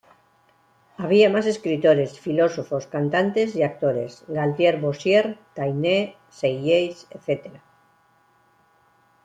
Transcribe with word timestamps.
Había 0.97 1.29
más 1.29 1.45
escritores, 1.45 2.19
filósofos, 2.19 2.87
cantantes 2.87 3.55
y 3.55 3.61
actores: 3.61 4.25
Galtier-Boissiere, 4.27 5.37
Taine, 5.53 6.15
Seailles...etc. 6.27 7.57